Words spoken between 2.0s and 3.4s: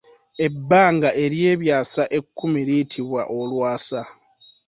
ekkumi liyitibwa